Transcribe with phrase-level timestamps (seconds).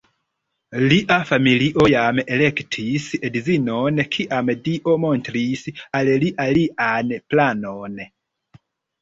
[0.91, 5.63] Lia familio jam elektis edzinon, kiam Dio montris
[6.01, 8.03] al li alian planon.